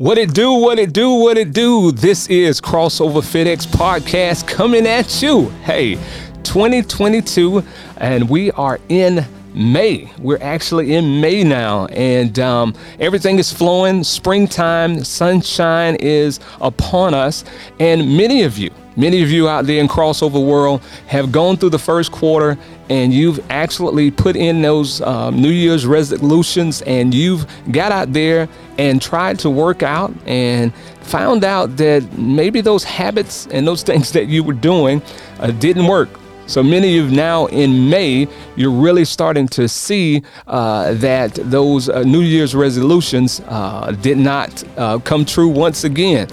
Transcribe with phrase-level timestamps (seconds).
[0.00, 1.92] What it do, what it do, what it do.
[1.92, 5.50] This is Crossover FitX Podcast coming at you.
[5.62, 5.96] Hey,
[6.42, 7.62] 2022,
[7.98, 10.10] and we are in May.
[10.18, 14.02] We're actually in May now, and um, everything is flowing.
[14.02, 17.44] Springtime, sunshine is upon us,
[17.78, 21.70] and many of you, many of you out there in crossover world have gone through
[21.70, 22.56] the first quarter
[22.90, 28.48] and you've actually put in those um, New Year's resolutions and you've got out there
[28.80, 34.12] and tried to work out and found out that maybe those habits and those things
[34.12, 35.02] that you were doing
[35.38, 36.08] uh, didn't work.
[36.46, 38.26] So many of you now in May,
[38.56, 44.64] you're really starting to see uh, that those uh, New Year's resolutions uh, did not
[44.76, 46.26] uh, come true once again.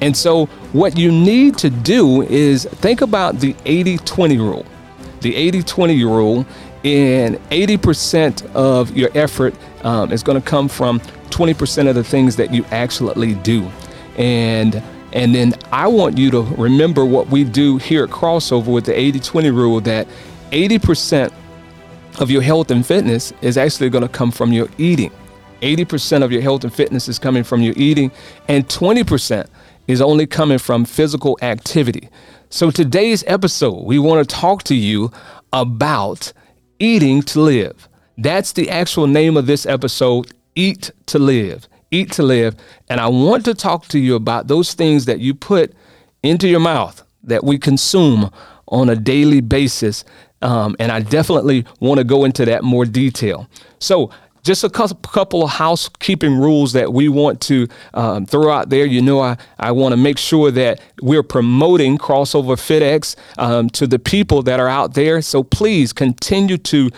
[0.00, 4.66] And so, what you need to do is think about the 80 20 rule.
[5.22, 6.46] The 80 20 rule,
[6.84, 9.54] in 80% of your effort
[9.84, 13.70] um, is going to come from 20% of the things that you actually do.
[14.16, 18.86] And and then I want you to remember what we do here at Crossover with
[18.86, 20.08] the 80 20 rule that
[20.50, 21.32] 80%
[22.18, 25.12] of your health and fitness is actually going to come from your eating.
[25.62, 28.10] 80% of your health and fitness is coming from your eating,
[28.48, 29.48] and 20%
[29.86, 32.08] is only coming from physical activity.
[32.50, 35.10] So, today's episode, we want to talk to you
[35.52, 36.32] about
[36.78, 37.88] eating to live.
[38.16, 42.56] That's the actual name of this episode Eat to Live eat to live.
[42.88, 45.72] And I want to talk to you about those things that you put
[46.22, 48.30] into your mouth that we consume
[48.68, 50.04] on a daily basis.
[50.42, 53.48] Um, and I definitely want to go into that more detail.
[53.78, 54.10] So,
[54.42, 58.84] just a couple of housekeeping rules that we want to um, throw out there.
[58.84, 63.86] You know, I, I want to make sure that we're promoting Crossover FitX um, to
[63.86, 65.22] the people that are out there.
[65.22, 66.90] So please continue to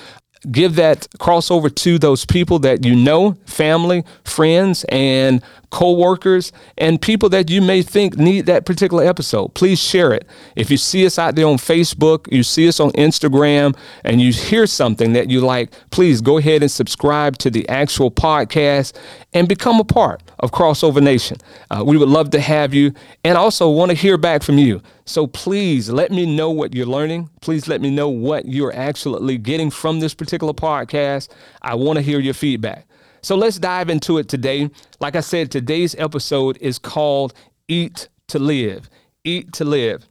[0.51, 5.43] give that crossover to those people that you know, family, friends, and
[5.77, 9.49] coworkers, and people that you may think need that particular episode.
[9.53, 10.27] Please share it.
[10.57, 14.33] If you see us out there on Facebook, you see us on Instagram, and you
[14.33, 18.97] hear something that you like, please go ahead and subscribe to the actual podcast
[19.35, 21.37] and become a part of Crossover Nation.
[21.71, 24.81] Uh, we would love to have you and also want to hear back from you.
[25.05, 27.29] So please let me know what you're learning.
[27.43, 31.29] Please let me know what you're actually getting from this particular podcast.
[31.61, 32.87] I want to hear your feedback.
[33.27, 34.71] So let's dive into it today.
[35.01, 37.35] Like I said, today's episode is called
[37.67, 38.89] Eat to Live.
[39.25, 40.07] Eat to Live.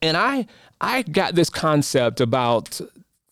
[0.00, 0.46] And I
[0.80, 2.80] I got this concept about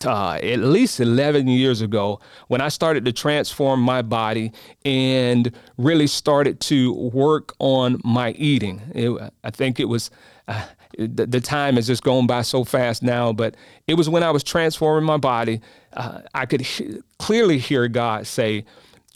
[0.04, 4.52] uh, at least 11 years ago when I started to transform my body
[4.84, 8.82] and really started to work on my eating.
[8.94, 10.10] It, I think it was.
[10.48, 10.66] Uh,
[10.98, 13.54] the, the, time has just gone by so fast now, but
[13.86, 15.60] it was when I was transforming my body,
[15.92, 18.64] uh, I could he- clearly hear God say,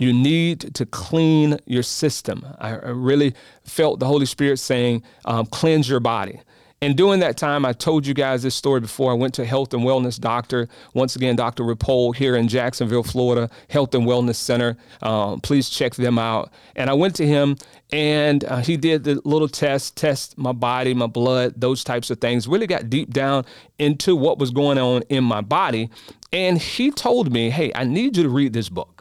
[0.02, 2.44] you need to clean your system.
[2.58, 6.40] I, I really felt the Holy Spirit saying, um, cleanse your body.
[6.82, 9.12] And during that time, I told you guys this story before.
[9.12, 11.62] I went to health and wellness doctor, once again, Dr.
[11.62, 14.76] Rapole here in Jacksonville, Florida, Health and Wellness Center.
[15.00, 16.52] Um, please check them out.
[16.74, 17.56] And I went to him
[17.92, 22.20] and uh, he did the little test, test my body, my blood, those types of
[22.20, 22.48] things.
[22.48, 23.44] Really got deep down
[23.78, 25.88] into what was going on in my body.
[26.32, 28.91] And he told me, hey, I need you to read this book.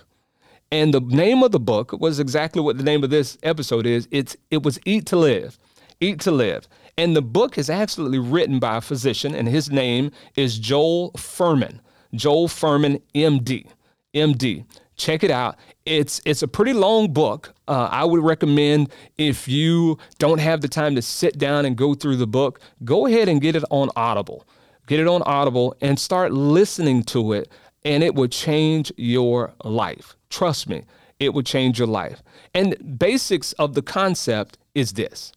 [0.71, 4.07] And the name of the book was exactly what the name of this episode is.
[4.09, 5.59] It's it was Eat to Live.
[5.99, 6.67] Eat to Live.
[6.97, 11.79] And the book is actually written by a physician, and his name is Joel Fuhrman.
[12.13, 13.67] Joel Fuhrman, MD.
[14.13, 14.65] MD.
[14.97, 15.55] Check it out.
[15.85, 17.53] It's it's a pretty long book.
[17.67, 21.95] Uh, I would recommend if you don't have the time to sit down and go
[21.95, 24.45] through the book, go ahead and get it on Audible.
[24.87, 27.49] Get it on Audible and start listening to it,
[27.83, 30.15] and it will change your life.
[30.29, 30.83] Trust me,
[31.19, 32.21] it will change your life.
[32.53, 35.33] And basics of the concept is this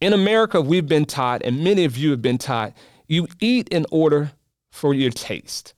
[0.00, 2.72] in America, we've been taught, and many of you have been taught,
[3.08, 4.32] you eat in order
[4.70, 5.74] for your taste.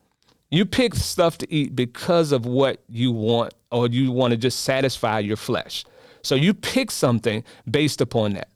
[0.50, 4.60] You pick stuff to eat because of what you want, or you want to just
[4.60, 5.84] satisfy your flesh.
[6.22, 8.48] So you pick something based upon that.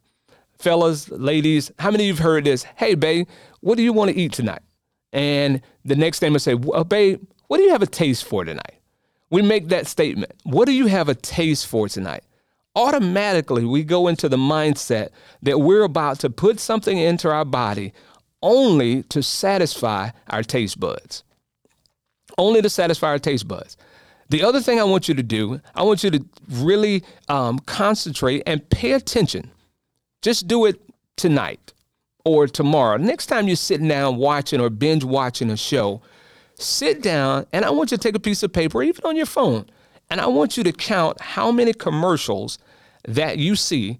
[0.58, 2.64] Fellas, ladies, how many of you have heard this?
[2.76, 3.26] Hey, babe,
[3.60, 4.62] what do you want to eat tonight?
[5.12, 8.44] And the next thing I say, well, babe, what do you have a taste for
[8.44, 8.80] tonight?
[9.30, 10.32] We make that statement.
[10.44, 12.24] What do you have a taste for tonight?
[12.76, 15.10] automatically we go into the mindset
[15.42, 17.92] that we're about to put something into our body
[18.42, 21.22] only to satisfy our taste buds.
[22.36, 23.76] Only to satisfy our taste buds.
[24.28, 28.42] The other thing I want you to do, I want you to really um, concentrate
[28.46, 29.50] and pay attention.
[30.20, 30.80] Just do it
[31.16, 31.72] tonight
[32.24, 32.96] or tomorrow.
[32.96, 36.02] Next time you're sitting down watching or binge watching a show,
[36.56, 39.26] sit down and I want you to take a piece of paper, even on your
[39.26, 39.66] phone,
[40.10, 42.58] and I want you to count how many commercials
[43.06, 43.98] that you see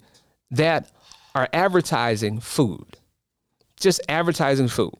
[0.51, 0.91] that
[1.33, 2.97] are advertising food,
[3.79, 4.93] just advertising food.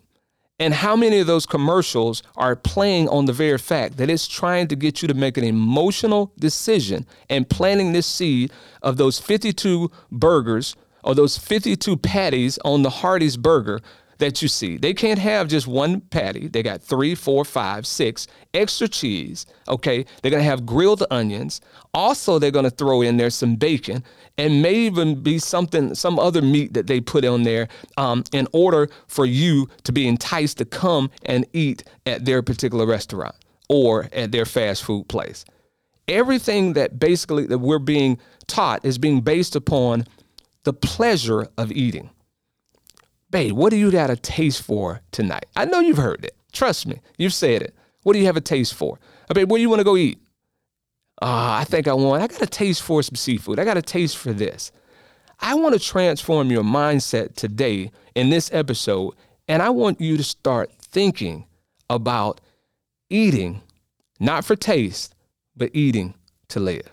[0.57, 4.67] And how many of those commercials are playing on the very fact that it's trying
[4.69, 9.91] to get you to make an emotional decision and planting this seed of those 52
[10.11, 13.81] burgers or those 52 patties on the Hardee's burger
[14.17, 14.77] that you see.
[14.77, 16.47] They can't have just one patty.
[16.47, 19.45] They got three, four, five, six extra cheese.
[19.67, 20.05] Okay.
[20.21, 21.61] They're going to have grilled onions.
[21.93, 24.03] Also, they're going to throw in there some bacon
[24.37, 27.67] and may even be something, some other meat that they put on there
[27.97, 32.85] um, in order for you to be enticed to come and eat at their particular
[32.85, 33.35] restaurant
[33.69, 35.45] or at their fast food place.
[36.07, 40.05] Everything that basically that we're being taught is being based upon
[40.63, 42.09] the pleasure of eating
[43.35, 45.45] babe, what do you got a taste for tonight?
[45.57, 46.37] I know you've heard it.
[46.53, 47.75] Trust me, you've said it.
[48.03, 48.97] What do you have a taste for?
[49.29, 50.19] I babe, where do you want to go eat?
[51.21, 53.59] Ah, uh, I think I want, I got a taste for some seafood.
[53.59, 54.71] I got a taste for this.
[55.41, 59.15] I want to transform your mindset today in this episode,
[59.49, 61.45] and I want you to start thinking
[61.89, 62.39] about
[63.09, 63.61] eating,
[64.17, 65.13] not for taste,
[65.57, 66.13] but eating
[66.47, 66.89] to live.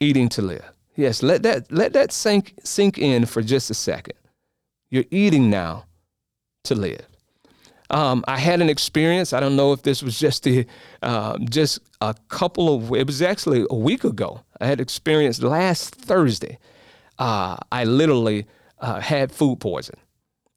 [0.00, 0.70] Eating to live.
[0.96, 4.19] Yes, let that let that sink sink in for just a second.
[4.90, 5.84] You're eating now
[6.64, 7.06] to live.
[7.90, 9.32] Um, I had an experience.
[9.32, 10.66] I don't know if this was just the
[11.02, 12.92] uh, just a couple of.
[12.94, 14.42] It was actually a week ago.
[14.60, 16.58] I had experience last Thursday.
[17.18, 18.46] Uh, I literally
[18.78, 19.96] uh, had food poison.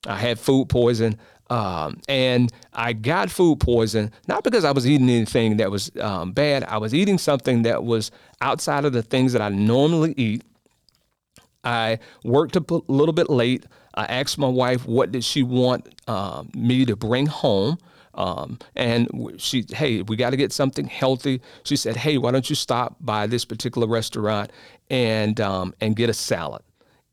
[0.05, 1.17] I had food poison,
[1.49, 6.33] um, and I got food poison not because I was eating anything that was um,
[6.33, 6.63] bad.
[6.65, 10.43] I was eating something that was outside of the things that I normally eat.
[11.63, 13.65] I worked a little bit late.
[13.93, 17.77] I asked my wife what did she want uh, me to bring home.
[18.15, 21.41] Um, and she, hey, we got to get something healthy.
[21.63, 24.51] She said, hey, why don't you stop by this particular restaurant
[24.89, 26.61] and um, and get a salad?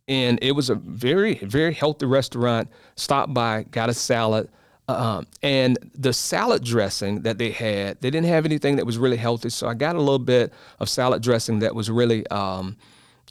[0.08, 2.68] And it was a very very healthy restaurant.
[2.96, 4.50] Stopped by, got a salad.
[4.88, 9.16] Um, and the salad dressing that they had, they didn't have anything that was really
[9.16, 9.48] healthy.
[9.48, 12.76] So I got a little bit of salad dressing that was really um,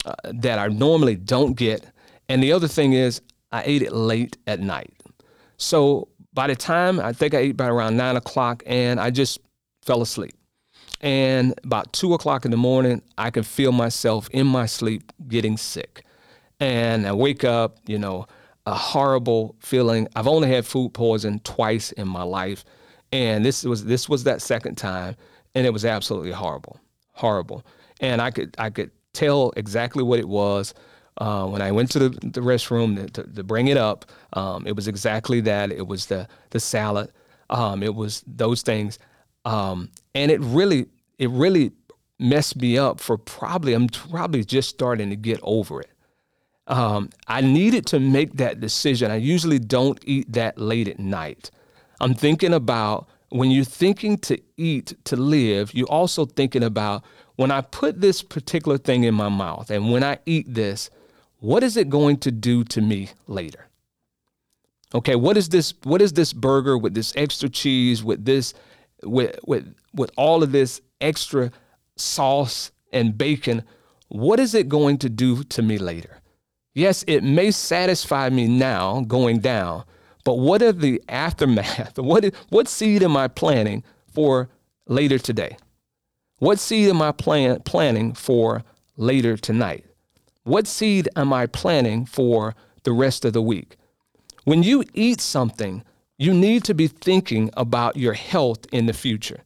[0.05, 1.85] uh, that I normally don't get.
[2.29, 4.93] And the other thing is, I ate it late at night.
[5.57, 9.39] So by the time I think I ate by around nine o'clock, and I just
[9.81, 10.35] fell asleep.
[11.01, 15.57] And about two o'clock in the morning, I can feel myself in my sleep getting
[15.57, 16.03] sick.
[16.59, 18.27] And I wake up, you know,
[18.65, 20.07] a horrible feeling.
[20.15, 22.65] I've only had food poison twice in my life.
[23.11, 25.15] And this was this was that second time,
[25.55, 26.79] and it was absolutely horrible.
[27.13, 27.65] Horrible.
[28.01, 30.73] And I could I could tell exactly what it was.
[31.19, 34.73] Uh, when I went to the, the restroom to, to, bring it up, um, it
[34.73, 35.69] was exactly that.
[35.69, 37.11] It was the the salad.
[37.49, 38.99] Um, it was those things,
[39.43, 40.87] um, and it really
[41.17, 41.73] it really
[42.19, 45.91] messed me up for probably I'm probably just starting to get over it.
[46.67, 49.11] Um, I needed to make that decision.
[49.11, 51.51] I usually don't eat that late at night.
[51.99, 57.03] I'm thinking about when you're thinking to eat to live, you're also thinking about
[57.35, 60.89] when I put this particular thing in my mouth and when I eat this,
[61.39, 63.67] what is it going to do to me later?
[64.93, 68.53] Okay, what is this what is this burger with this extra cheese with this
[69.03, 71.51] with with with all of this extra
[71.95, 73.63] sauce and bacon?
[74.07, 76.17] What is it going to do to me later?
[76.73, 79.83] Yes, it may satisfy me now going down,
[80.23, 81.97] but what are the aftermath?
[81.99, 84.49] What what seed am I planting for
[84.87, 85.57] later today?
[86.39, 88.63] What seed am I plan, planning for
[88.97, 89.85] later tonight?
[90.49, 93.77] What seed am I planning for the rest of the week?
[94.45, 95.83] When you eat something,
[96.17, 99.41] you need to be thinking about your health in the future,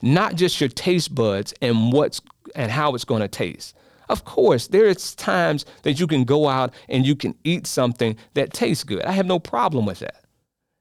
[0.00, 2.22] not just your taste buds and what's
[2.54, 3.76] and how it's going to taste.
[4.08, 8.16] Of course, there is times that you can go out and you can eat something
[8.32, 9.04] that tastes good.
[9.04, 10.24] I have no problem with that.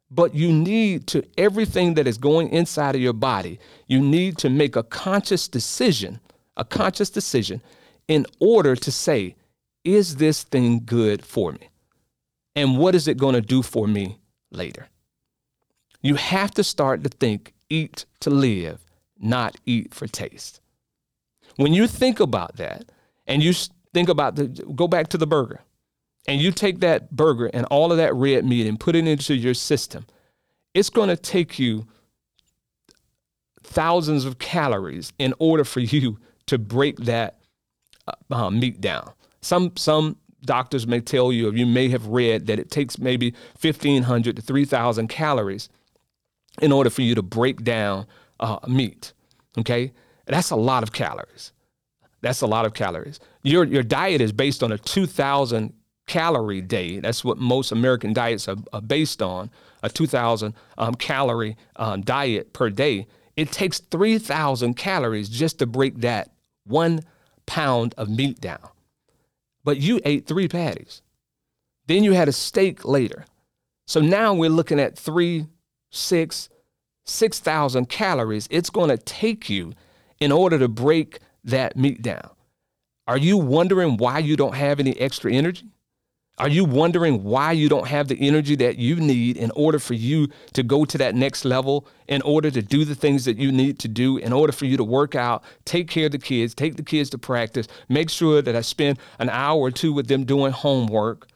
[0.09, 4.49] But you need to, everything that is going inside of your body, you need to
[4.49, 6.21] make a conscious decision,
[6.55, 7.61] a conscious decision
[8.07, 9.35] in order to say,
[9.83, 11.69] is this thing good for me?
[12.55, 14.19] And what is it going to do for me
[14.51, 14.87] later?
[16.01, 18.79] You have to start to think, eat to live,
[19.19, 20.61] not eat for taste.
[21.57, 22.85] When you think about that,
[23.29, 23.53] and you
[23.93, 25.61] think about the, go back to the burger
[26.27, 29.35] and you take that burger and all of that red meat and put it into
[29.35, 30.05] your system,
[30.73, 31.87] it's going to take you
[33.63, 36.17] thousands of calories in order for you
[36.47, 37.37] to break that
[38.31, 39.11] uh, meat down.
[39.41, 43.33] Some some doctors may tell you, or you may have read that it takes maybe
[43.61, 45.69] 1,500 to 3,000 calories
[46.61, 48.05] in order for you to break down
[48.39, 49.13] uh, meat.
[49.57, 49.91] Okay,
[50.25, 51.51] that's a lot of calories.
[52.21, 53.19] That's a lot of calories.
[53.43, 55.73] your your diet is based on a 2000
[56.09, 56.99] calorie day.
[56.99, 59.49] That's what most American diets are, are based on,
[59.83, 63.07] a 2000 um, calorie um, diet per day.
[63.37, 66.31] It takes 3000 calories just to break that
[66.65, 67.01] 1
[67.45, 68.59] pound of meat down.
[69.63, 71.01] But you ate 3 patties.
[71.87, 73.25] Then you had a steak later.
[73.87, 75.47] So now we're looking at 3
[75.91, 76.49] 6
[77.05, 79.73] 6,000 calories it's going to take you
[80.19, 82.29] in order to break that meat down.
[83.07, 85.65] Are you wondering why you don't have any extra energy?
[86.39, 89.93] Are you wondering why you don't have the energy that you need in order for
[89.93, 93.51] you to go to that next level, in order to do the things that you
[93.51, 96.55] need to do, in order for you to work out, take care of the kids,
[96.55, 100.07] take the kids to practice, make sure that I spend an hour or two with
[100.07, 101.27] them doing homework,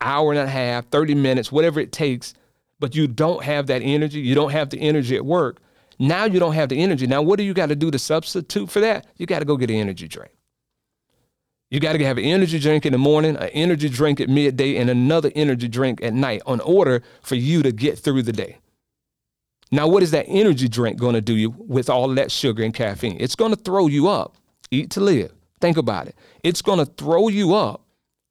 [0.00, 2.32] hour and a half, 30 minutes, whatever it takes,
[2.78, 5.58] but you don't have that energy, you don't have the energy at work.
[5.98, 7.06] Now you don't have the energy.
[7.06, 9.06] Now, what do you got to do to substitute for that?
[9.18, 10.32] You got to go get an energy drink.
[11.70, 14.76] You got to have an energy drink in the morning, an energy drink at midday,
[14.76, 18.58] and another energy drink at night in order for you to get through the day.
[19.70, 22.74] Now, what is that energy drink going to do you with all that sugar and
[22.74, 23.16] caffeine?
[23.20, 24.36] It's going to throw you up.
[24.72, 25.32] Eat to live.
[25.60, 26.16] Think about it.
[26.42, 27.82] It's going to throw you up,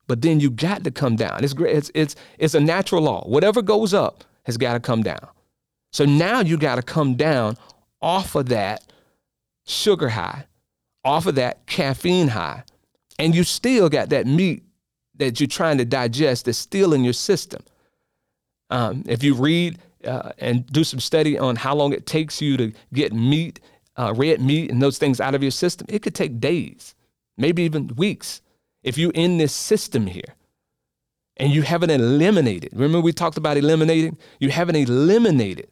[0.07, 1.43] but then you got to come down.
[1.43, 1.77] It's great.
[1.77, 3.23] It's, it's, it's a natural law.
[3.25, 5.27] Whatever goes up has got to come down.
[5.93, 7.55] So now you got to come down
[8.01, 8.91] off of that
[9.65, 10.45] sugar high,
[11.05, 12.63] off of that caffeine high,
[13.19, 14.63] and you still got that meat
[15.15, 17.61] that you're trying to digest that's still in your system.
[18.69, 22.55] Um, if you read uh, and do some study on how long it takes you
[22.57, 23.59] to get meat,
[23.97, 26.95] uh, red meat, and those things out of your system, it could take days,
[27.37, 28.41] maybe even weeks.
[28.81, 30.35] If you're in this system here
[31.35, 34.17] and you haven't eliminated, remember we talked about eliminating?
[34.39, 35.69] You haven't eliminated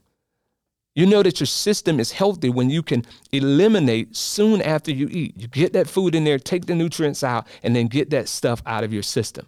[0.97, 5.35] you know that your system is healthy when you can eliminate soon after you eat.
[5.37, 8.63] You get that food in there, take the nutrients out, and then get that stuff
[8.65, 9.45] out of your system.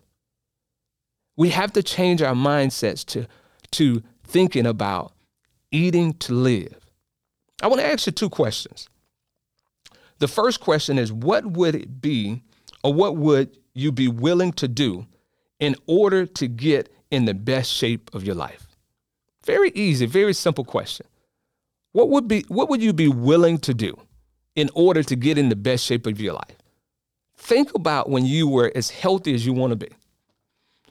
[1.35, 3.25] We have to change our mindsets to,
[3.71, 5.11] to thinking about
[5.71, 6.77] eating to live.
[7.63, 8.87] I want to ask you two questions.
[10.19, 12.43] The first question is what would it be,
[12.83, 15.07] or what would you be willing to do
[15.59, 18.67] in order to get in the best shape of your life?
[19.45, 21.07] Very easy, very simple question.
[21.99, 23.93] What would be what would you be willing to do
[24.55, 26.55] in order to get in the best shape of your life?
[27.35, 29.89] Think about when you were as healthy as you want to be.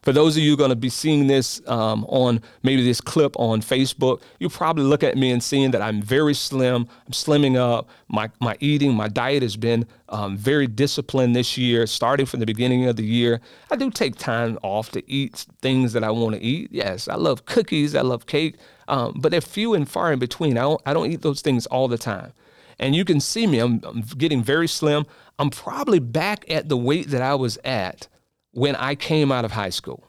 [0.03, 3.63] For those of you going to be seeing this um, on maybe this clip on
[3.63, 6.87] Facebook, you probably look at me and seeing that I'm very slim.
[7.07, 7.89] I'm slimming up.
[8.09, 12.47] My my eating, my diet has been um, very disciplined this year, starting from the
[12.47, 13.41] beginning of the year.
[13.71, 16.69] I do take time off to eat things that I want to eat.
[16.71, 17.95] Yes, I love cookies.
[17.95, 18.57] I love cake,
[18.89, 20.59] um, but they're few and far in between.
[20.59, 22.33] I don't I don't eat those things all the time.
[22.81, 23.59] And you can see me.
[23.59, 25.05] I'm, I'm getting very slim.
[25.39, 28.09] I'm probably back at the weight that I was at
[28.53, 30.05] when I came out of high school.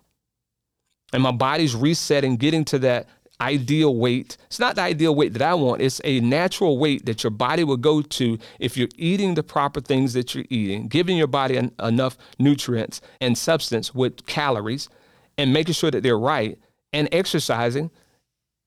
[1.11, 3.07] And my body's resetting, getting to that
[3.41, 4.37] ideal weight.
[4.47, 7.63] It's not the ideal weight that I want, it's a natural weight that your body
[7.63, 11.57] will go to if you're eating the proper things that you're eating, giving your body
[11.81, 14.89] enough nutrients and substance with calories,
[15.37, 16.59] and making sure that they're right,
[16.91, 17.89] and exercising.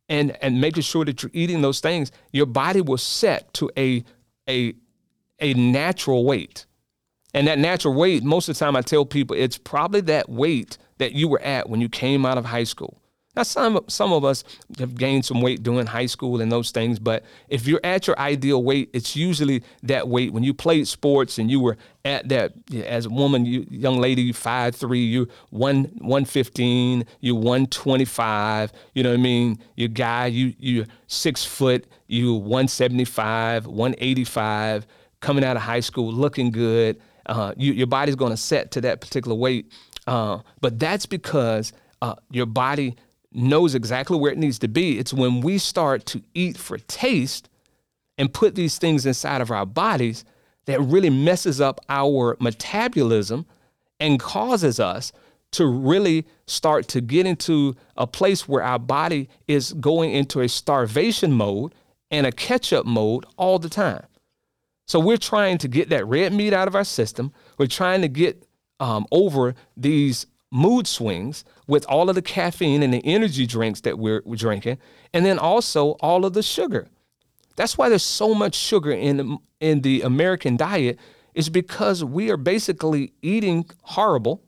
[0.09, 4.05] And, and making sure that you're eating those things, your body will set to a,
[4.49, 4.75] a,
[5.39, 6.67] a natural weight.
[7.35, 10.77] And that natural weight, most of the time I tell people it's probably that weight
[10.99, 13.02] that you were at when you came out of high school.
[13.35, 14.45] Now, some some of us
[14.79, 18.19] have gained some weight doing high school and those things, but if you're at your
[18.19, 20.33] ideal weight, it's usually that weight.
[20.33, 22.53] When you played sports and you were at that,
[22.85, 28.05] as a woman, you, young lady, five three, you one one fifteen, you one twenty
[28.05, 28.73] five.
[28.95, 29.59] You know what I mean?
[29.77, 34.87] You guy, you you six foot, you one seventy five, one eighty five,
[35.21, 38.81] coming out of high school, looking good uh, you, your body's going to set to
[38.83, 39.71] that particular weight.
[40.07, 42.97] Uh, but that's because uh, your body
[43.35, 44.99] knows exactly where it needs to be.
[44.99, 47.49] It's when we start to eat for taste
[48.19, 50.25] and put these things inside of our bodies
[50.67, 53.47] that really messes up our metabolism
[53.99, 55.13] and causes us
[55.53, 60.49] to really start to get into a place where our body is going into a
[60.49, 61.75] starvation mode
[62.11, 64.05] and a catch up mode all the time.
[64.87, 67.33] So we're trying to get that red meat out of our system.
[67.59, 68.47] We're trying to get
[68.81, 73.99] um, over these mood swings with all of the caffeine and the energy drinks that
[73.99, 74.77] we're, we're drinking,
[75.15, 76.87] and then also all of the sugar.
[77.57, 80.99] That's why there's so much sugar in in the American diet
[81.35, 84.43] is because we are basically eating horrible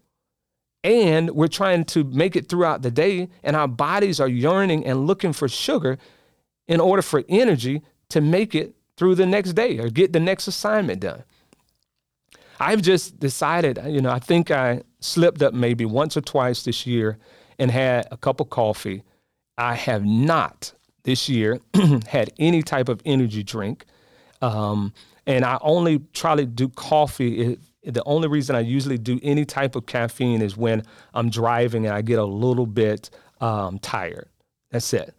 [0.82, 5.06] and we're trying to make it throughout the day and our bodies are yearning and
[5.06, 5.96] looking for sugar
[6.68, 10.46] in order for energy to make it through the next day or get the next
[10.46, 11.24] assignment done.
[12.60, 16.86] I've just decided, you know, I think I slipped up maybe once or twice this
[16.86, 17.18] year
[17.58, 19.02] and had a cup of coffee.
[19.58, 20.72] I have not
[21.04, 21.60] this year
[22.08, 23.84] had any type of energy drink.
[24.42, 24.92] Um,
[25.26, 27.58] and I only try to do coffee.
[27.82, 30.82] the only reason I usually do any type of caffeine is when
[31.14, 34.28] I'm driving and I get a little bit um, tired.
[34.70, 35.14] That's it.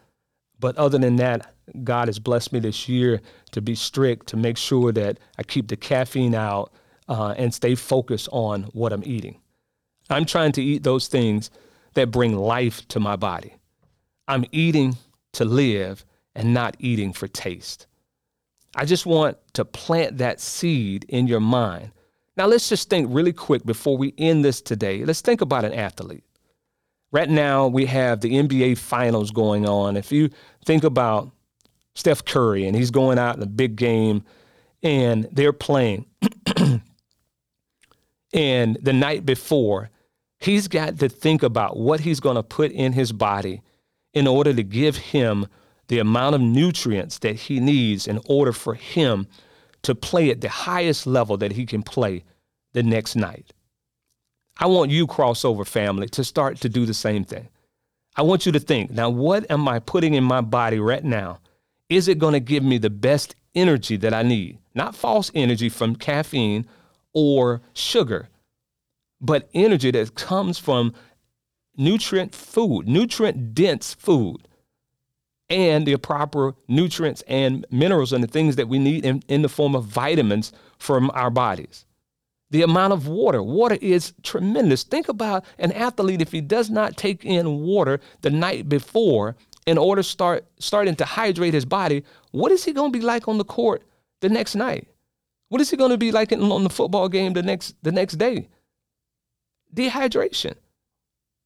[0.60, 4.58] But other than that, God has blessed me this year to be strict, to make
[4.58, 6.72] sure that I keep the caffeine out
[7.08, 9.40] uh, and stay focused on what I'm eating.
[10.10, 11.50] I'm trying to eat those things
[11.94, 13.56] that bring life to my body.
[14.28, 14.98] I'm eating
[15.34, 17.88] to live and not eating for taste.
[18.76, 21.92] I just want to plant that seed in your mind.
[22.38, 25.06] Now, let's just think really quick before we end this today.
[25.06, 26.26] Let's think about an athlete.
[27.12, 29.96] Right now, we have the NBA finals going on.
[29.96, 30.30] If you
[30.66, 31.32] think about
[31.94, 34.24] Steph Curry and he's going out in a big game
[34.84, 36.06] and they're playing,
[38.36, 39.90] and the night before,
[40.40, 43.62] he's got to think about what he's going to put in his body
[44.14, 45.48] in order to give him
[45.88, 49.26] the amount of nutrients that he needs in order for him
[49.84, 52.24] to play at the highest level that he can play
[52.74, 53.54] the next night.
[54.58, 57.48] I want you, crossover family, to start to do the same thing.
[58.18, 61.40] I want you to think now, what am I putting in my body right now?
[61.90, 64.58] Is it going to give me the best energy that I need?
[64.74, 66.66] Not false energy from caffeine
[67.16, 68.30] or sugar,
[69.20, 70.94] but energy that comes from
[71.76, 74.48] nutrient food, nutrient dense food,
[75.50, 79.50] and the proper nutrients and minerals and the things that we need in, in the
[79.50, 81.86] form of vitamins from our bodies
[82.52, 83.42] the amount of water.
[83.44, 84.84] Water is tremendous.
[84.84, 89.78] Think about an athlete if he does not take in water the night before in
[89.78, 93.28] order to start starting to hydrate his body, what is he going to be like
[93.28, 93.84] on the court
[94.22, 94.88] the next night?
[95.50, 97.92] What is he going to be like in, on the football game the next the
[97.92, 98.50] next day?
[99.74, 100.56] Dehydration.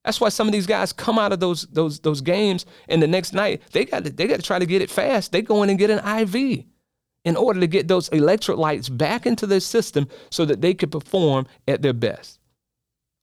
[0.06, 3.07] That's why some of these guys come out of those those those games and the
[3.07, 5.31] next night they got to, they got to try to get it fast.
[5.31, 6.66] They go in and get an IV
[7.25, 11.46] in order to get those electrolytes back into their system so that they can perform
[11.68, 12.40] at their best.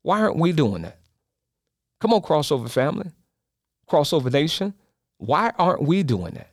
[0.02, 0.98] Why aren't we doing that?
[2.00, 3.10] Come on, crossover family,
[3.90, 4.74] crossover nation.
[5.18, 6.50] Why aren't we doing that?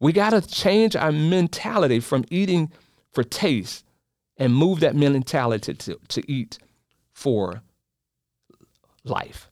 [0.00, 2.70] We got to change our mentality from eating
[3.12, 3.84] for taste
[4.36, 6.58] and move that mentality to, to eat
[7.12, 7.62] for
[9.04, 9.50] life,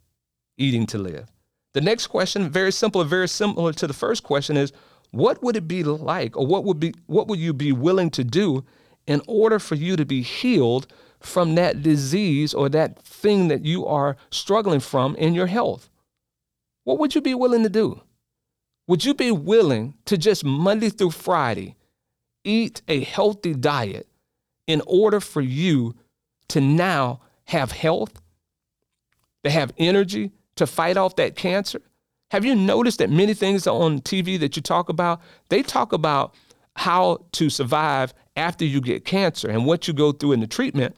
[0.56, 1.28] eating to live.
[1.72, 4.72] The next question, very simple, very similar to the first question, is
[5.12, 8.24] what would it be like or what would be what would you be willing to
[8.24, 8.64] do
[9.06, 10.86] in order for you to be healed
[11.20, 15.90] from that disease or that thing that you are struggling from in your health?
[16.84, 18.00] What would you be willing to do?
[18.86, 21.76] Would you be willing to just Monday through Friday
[22.44, 24.08] eat a healthy diet
[24.66, 25.94] in order for you
[26.48, 28.20] to now have health,
[29.44, 31.80] to have energy, to fight off that cancer?
[32.30, 36.34] Have you noticed that many things on TV that you talk about, they talk about
[36.76, 40.96] how to survive after you get cancer and what you go through in the treatment.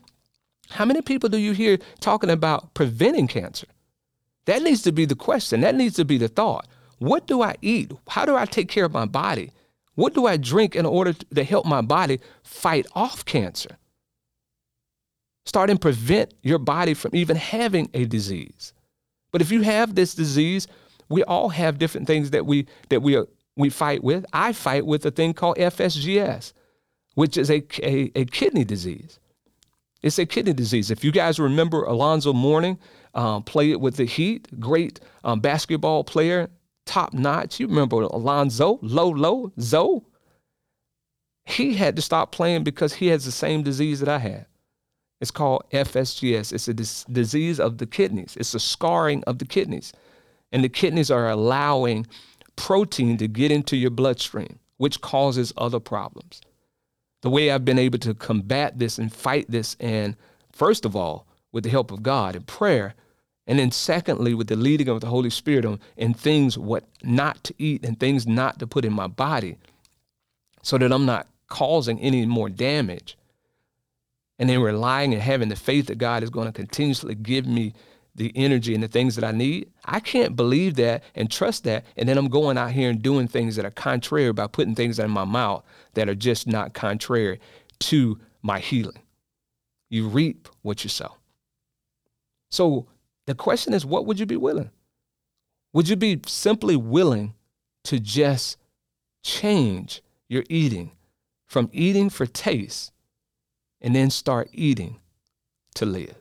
[0.70, 3.66] How many people do you hear talking about preventing cancer?
[4.46, 5.60] That needs to be the question.
[5.60, 6.66] That needs to be the thought.
[6.98, 7.92] What do I eat?
[8.08, 9.50] How do I take care of my body?
[9.94, 13.76] What do I drink in order to help my body fight off cancer?
[15.44, 18.72] Start and prevent your body from even having a disease.
[19.32, 20.66] But if you have this disease,
[21.08, 23.22] we all have different things that we that we
[23.56, 24.24] we fight with.
[24.32, 26.52] I fight with a thing called FSGS,
[27.14, 29.18] which is a, a, a kidney disease.
[30.02, 30.90] It's a kidney disease.
[30.90, 32.78] If you guys remember Alonzo Mourning,
[33.14, 36.50] um, played with the Heat, great um, basketball player,
[36.86, 37.60] top notch.
[37.60, 40.02] You remember Alonzo, low, Zoe?
[41.44, 44.46] He had to stop playing because he has the same disease that I had.
[45.20, 46.52] It's called FSGS.
[46.52, 48.36] It's a dis- disease of the kidneys.
[48.36, 49.92] It's a scarring of the kidneys
[50.52, 52.06] and the kidneys are allowing
[52.56, 56.42] protein to get into your bloodstream, which causes other problems.
[57.22, 60.16] The way I've been able to combat this and fight this, and
[60.52, 62.94] first of all, with the help of God and prayer,
[63.46, 67.42] and then secondly, with the leading of the Holy Spirit on and things what not
[67.44, 69.56] to eat and things not to put in my body,
[70.62, 73.18] so that I'm not causing any more damage.
[74.38, 77.74] And then relying and having the faith that God is going to continuously give me
[78.14, 79.70] the energy and the things that I need.
[79.84, 81.84] I can't believe that and trust that.
[81.96, 84.98] And then I'm going out here and doing things that are contrary by putting things
[84.98, 87.40] in my mouth that are just not contrary
[87.80, 88.98] to my healing.
[89.88, 91.16] You reap what you sow.
[92.50, 92.86] So
[93.26, 94.70] the question is, what would you be willing?
[95.72, 97.34] Would you be simply willing
[97.84, 98.58] to just
[99.22, 100.92] change your eating
[101.46, 102.92] from eating for taste
[103.80, 105.00] and then start eating
[105.74, 106.14] to live.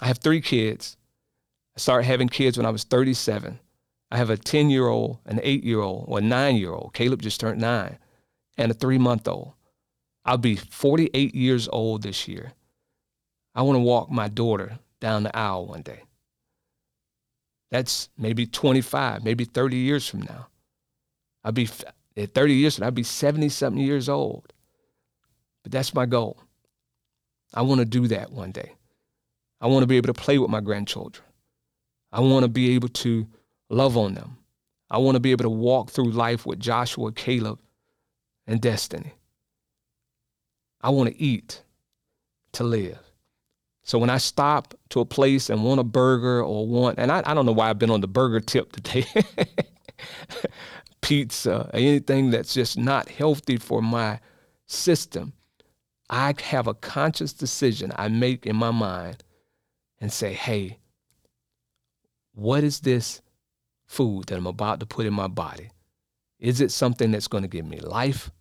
[0.00, 0.96] I have three kids.
[1.76, 3.58] I started having kids when I was 37.
[4.10, 6.92] I have a 10 year old, an eight year old, or a nine year old.
[6.94, 7.98] Caleb just turned nine,
[8.56, 9.54] and a three month old.
[10.24, 12.52] I'll be 48 years old this year.
[13.54, 16.02] I want to walk my daughter down the aisle one day.
[17.70, 20.48] That's maybe 25, maybe 30 years from now.
[21.44, 21.68] I'll be
[22.16, 24.52] at 30 years I'll be 70 something years old.
[25.62, 26.40] But that's my goal.
[27.54, 28.72] I want to do that one day.
[29.60, 31.24] I want to be able to play with my grandchildren.
[32.12, 33.26] I want to be able to
[33.68, 34.38] love on them.
[34.90, 37.58] I want to be able to walk through life with Joshua, Caleb,
[38.46, 39.14] and Destiny.
[40.80, 41.62] I want to eat
[42.52, 43.05] to live.
[43.86, 47.22] So when I stop to a place and want a burger or want, and I,
[47.24, 49.06] I don't know why I've been on the burger tip today,
[51.02, 54.18] pizza, anything that's just not healthy for my
[54.66, 55.34] system,
[56.10, 59.22] I have a conscious decision I make in my mind
[60.00, 60.80] and say, hey,
[62.34, 63.22] what is this
[63.86, 65.70] food that I'm about to put in my body?
[66.40, 68.32] Is it something that's going to give me life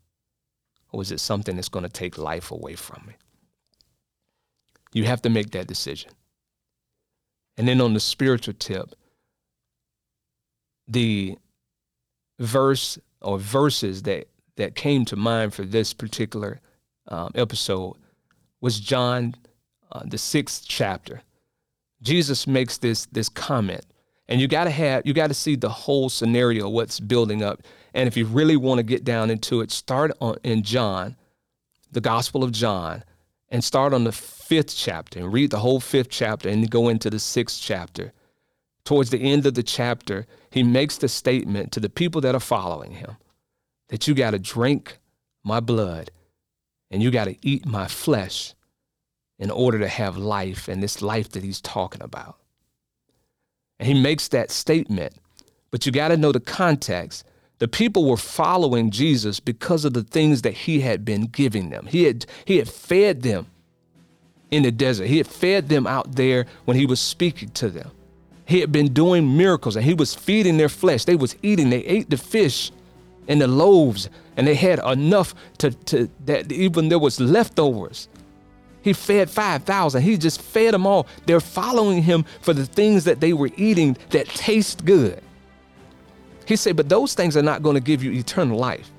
[0.91, 3.13] or is it something that's going to take life away from me?
[4.95, 6.09] You have to make that decision.
[7.57, 8.95] And then on the spiritual tip,
[10.87, 11.37] the
[12.39, 16.61] verse or verses that, that came to mind for this particular
[17.09, 17.97] um, episode
[18.61, 19.35] was John,
[19.91, 21.21] uh, the sixth chapter.
[22.01, 23.85] Jesus makes this, this comment,
[24.29, 27.61] and you gotta have you gotta see the whole scenario, what's building up.
[27.93, 31.15] And if you really want to get down into it, start on in John,
[31.91, 33.03] the Gospel of John,
[33.55, 37.09] and start on the fifth chapter and read the whole fifth chapter and go into
[37.09, 38.11] the sixth chapter.
[38.83, 42.41] Towards the end of the chapter, he makes the statement to the people that are
[42.41, 43.15] following him
[43.87, 44.99] that you got to drink
[45.41, 46.11] my blood
[46.91, 48.53] and you got to eat my flesh
[49.39, 52.35] in order to have life and this life that he's talking about.
[53.79, 55.13] And he makes that statement,
[55.71, 57.23] but you got to know the context
[57.59, 61.85] the people were following Jesus because of the things that he had been giving them.
[61.85, 63.47] He had, he had fed them
[64.51, 67.91] in the desert, he had fed them out there when he was speaking to them.
[68.45, 71.05] He had been doing miracles and he was feeding their flesh.
[71.05, 72.71] They was eating, they ate the fish
[73.27, 78.07] and the loaves, and they had enough to, to that even there was leftovers.
[78.83, 80.03] He fed 5,000.
[80.03, 81.07] He just fed them all.
[81.25, 85.23] They're following him for the things that they were eating that taste good.
[86.45, 88.91] He said, but those things are not going to give you eternal life.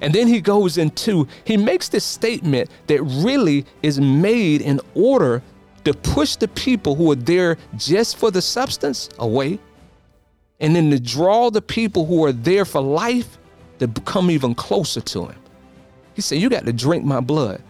[0.00, 5.42] And then he goes into, he makes this statement that really is made in order
[5.84, 9.58] to push the people who are there just for the substance away,
[10.60, 13.38] and then to draw the people who are there for life
[13.78, 15.36] to come even closer to him.
[16.14, 17.62] He said, You got to drink my blood,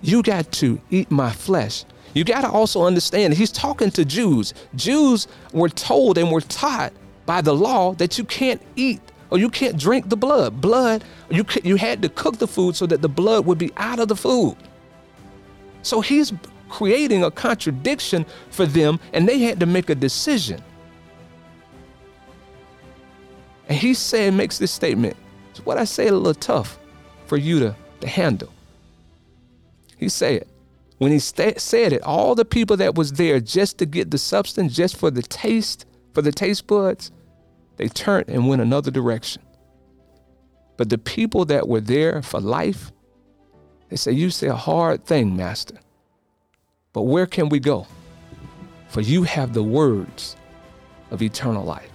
[0.00, 1.84] you got to eat my flesh.
[2.14, 4.54] You got to also understand he's talking to Jews.
[4.74, 6.92] Jews were told and were taught
[7.28, 10.62] by the law that you can't eat or you can't drink the blood.
[10.62, 13.98] Blood, you, you had to cook the food so that the blood would be out
[14.00, 14.56] of the food.
[15.82, 16.32] So he's
[16.70, 20.62] creating a contradiction for them, and they had to make a decision.
[23.68, 25.14] And he said, makes this statement.
[25.50, 26.78] It's what I say a little tough
[27.26, 28.50] for you to, to handle.
[29.98, 30.46] He said,
[30.96, 34.74] when he said it, all the people that was there just to get the substance,
[34.74, 37.10] just for the taste, for the taste buds,
[37.78, 39.42] they turned and went another direction.
[40.76, 42.92] But the people that were there for life,
[43.88, 45.78] they say, You say a hard thing, Master.
[46.92, 47.86] But where can we go?
[48.88, 50.36] For you have the words
[51.10, 51.90] of eternal life.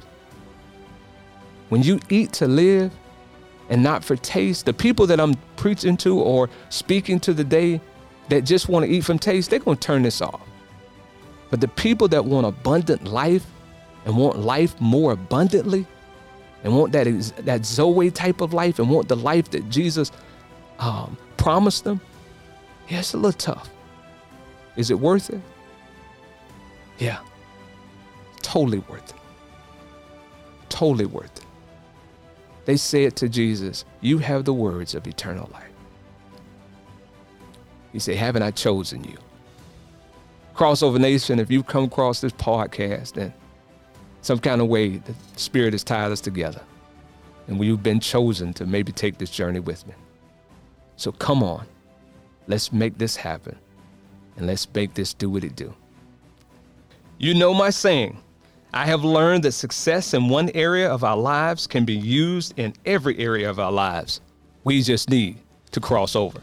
[1.70, 2.92] When you eat to live
[3.70, 7.82] and not for taste, the people that I'm preaching to or speaking to today
[8.30, 10.42] that just want to eat from taste, they're going to turn this off.
[11.50, 13.46] But the people that want abundant life
[14.06, 15.86] and want life more abundantly
[16.64, 17.06] and want that,
[17.46, 20.12] that Zoe type of life and want the life that Jesus
[20.80, 22.00] um, promised them,
[22.88, 23.70] yeah, it's a little tough.
[24.76, 25.42] Is it worth it?
[27.00, 27.20] Yeah,
[28.42, 29.16] totally worth it.
[30.70, 31.46] Totally worth it.
[32.66, 35.70] They said to Jesus, You have the words of eternal life.
[37.92, 39.18] He said, Haven't I chosen you?
[40.56, 43.34] Crossover Nation, if you've come across this podcast and
[44.24, 46.62] some kind of way the Spirit has tied us together.
[47.48, 49.94] And we've been chosen to maybe take this journey with me.
[50.96, 51.68] So come on,
[52.48, 53.58] let's make this happen.
[54.38, 55.76] And let's make this do what it do.
[57.20, 58.18] You know my saying.
[58.74, 62.74] I have learned that success in one area of our lives can be used in
[62.86, 64.20] every area of our lives.
[64.64, 65.38] We just need
[65.72, 66.42] to cross over.